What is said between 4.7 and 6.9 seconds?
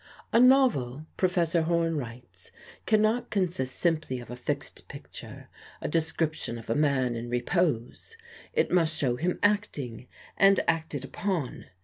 picture, a description of a